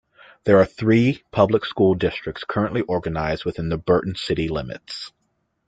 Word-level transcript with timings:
There 0.45 0.57
are 0.57 0.65
three 0.65 1.21
public 1.29 1.63
school 1.63 1.93
districts 1.93 2.43
currently 2.43 2.81
organized 2.81 3.45
within 3.45 3.69
the 3.69 3.77
Burton 3.77 4.15
city 4.15 4.47
limits. 4.47 5.11